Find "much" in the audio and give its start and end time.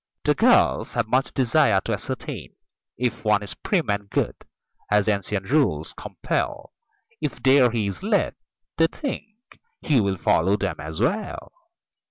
1.07-1.31